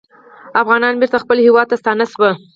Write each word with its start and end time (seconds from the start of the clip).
افغانان 0.61 0.93
بېرته 1.01 1.17
خپل 1.23 1.37
هیواد 1.47 1.67
ته 1.71 1.75
ستانه 1.81 2.05
شوي 2.13 2.31